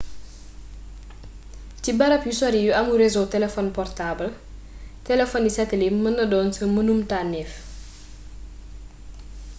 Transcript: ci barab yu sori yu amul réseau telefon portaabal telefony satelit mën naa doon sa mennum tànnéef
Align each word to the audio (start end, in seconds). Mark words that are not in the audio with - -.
ci 1.81 1.91
barab 1.99 2.23
yu 2.27 2.33
sori 2.39 2.59
yu 2.65 2.71
amul 2.79 2.97
réseau 3.03 3.25
telefon 3.33 3.67
portaabal 3.77 4.29
telefony 5.07 5.47
satelit 5.57 5.93
mën 6.01 6.13
naa 6.17 6.31
doon 6.31 6.49
sa 6.55 6.63
mennum 6.75 6.99
tànnéef 7.09 7.51